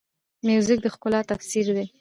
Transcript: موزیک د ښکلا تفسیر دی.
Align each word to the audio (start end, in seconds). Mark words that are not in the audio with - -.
موزیک 0.47 0.79
د 0.81 0.87
ښکلا 0.93 1.19
تفسیر 1.31 1.65
دی. 1.75 1.85